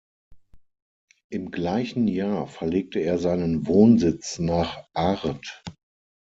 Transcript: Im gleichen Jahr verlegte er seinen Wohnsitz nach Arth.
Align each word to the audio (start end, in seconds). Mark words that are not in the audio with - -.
Im 1.29 1.51
gleichen 1.51 2.07
Jahr 2.07 2.47
verlegte 2.47 2.97
er 3.01 3.19
seinen 3.19 3.67
Wohnsitz 3.67 4.39
nach 4.39 4.87
Arth. 4.95 5.61